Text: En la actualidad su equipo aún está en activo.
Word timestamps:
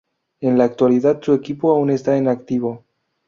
En 0.39 0.57
la 0.57 0.63
actualidad 0.63 1.21
su 1.21 1.31
equipo 1.31 1.69
aún 1.71 1.91
está 1.91 2.17
en 2.17 2.27
activo. 2.27 2.83